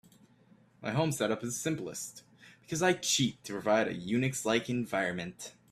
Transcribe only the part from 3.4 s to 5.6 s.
to provide a UNIX-like environment.